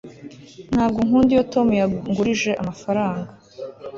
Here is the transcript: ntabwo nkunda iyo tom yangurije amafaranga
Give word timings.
ntabwo 0.73 0.99
nkunda 1.05 1.31
iyo 1.33 1.43
tom 1.53 1.67
yangurije 1.79 2.51
amafaranga 2.61 3.29